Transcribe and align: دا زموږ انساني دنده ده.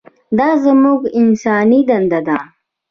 دا 0.37 0.49
زموږ 0.63 1.01
انساني 1.21 1.79
دنده 1.89 2.19
ده. 2.27 2.37